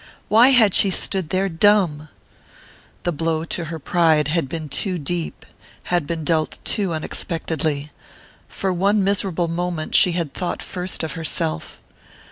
Why 0.29 0.47
had 0.49 0.73
she 0.73 0.89
stood 0.89 1.29
there 1.29 1.47
dumb? 1.47 2.09
The 3.03 3.11
blow 3.11 3.43
to 3.43 3.65
her 3.65 3.77
pride 3.77 4.29
had 4.29 4.49
been 4.49 4.67
too 4.67 4.97
deep, 4.97 5.45
had 5.93 6.07
been 6.07 6.23
dealt 6.23 6.57
too 6.65 6.91
unexpectedly 6.91 7.91
for 8.47 8.73
one 8.73 9.03
miserable 9.03 9.47
moment 9.47 9.93
she 9.93 10.13
had 10.13 10.33
thought 10.33 10.63
first 10.63 11.03
of 11.03 11.11
herself! 11.11 11.79